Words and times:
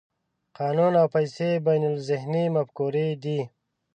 قانون 0.57 0.93
او 1.01 1.07
پیسې 1.15 1.49
بینالذهني 1.65 2.45
مفکورې 2.55 3.07
دي. 3.23 3.39